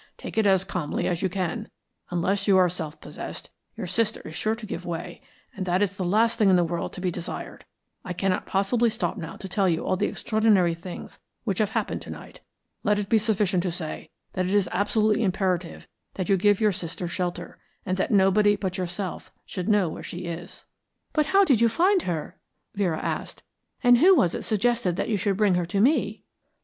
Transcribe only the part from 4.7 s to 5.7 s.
way, and